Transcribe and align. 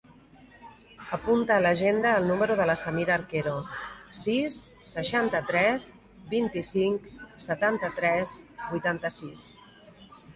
Apunta 1.15 1.55
a 1.59 1.61
l'agenda 1.63 2.13
el 2.21 2.23
número 2.29 2.55
de 2.59 2.65
la 2.69 2.75
Samira 2.83 3.13
Arquero: 3.15 3.53
sis, 4.19 4.57
seixanta-tres, 4.93 5.89
vint-i-cinc, 6.31 7.05
setanta-tres, 7.49 8.35
vuitanta-sis. 8.71 9.45